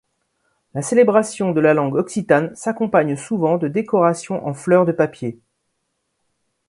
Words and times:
La 0.73 0.81
célébration 0.81 1.51
de 1.51 1.59
la 1.61 1.75
langue 1.75 1.93
occitane 1.93 2.55
s'accompagne 2.55 3.15
souvent 3.15 3.59
de 3.59 3.67
décorations 3.67 4.47
en 4.47 4.55
fleurs 4.55 4.87
de 4.87 4.91
papier. 4.91 5.39